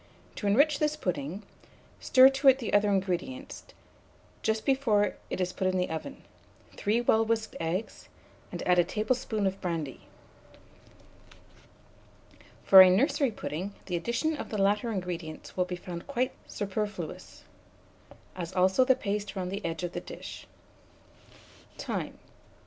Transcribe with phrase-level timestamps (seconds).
[0.37, 1.43] To enrich this pudding,
[1.99, 3.65] stir to the other ingredients,
[4.41, 6.23] just before it is put in the oven,
[6.75, 8.09] 3 well whisked eggs,
[8.51, 10.07] and add a tablespoonful of brandy.
[12.63, 17.43] For a nursery pudding, the addition of the latter ingredients will be found quite superfluous,
[18.35, 20.47] as also the paste round the edge of the dish.
[21.77, 22.17] Time.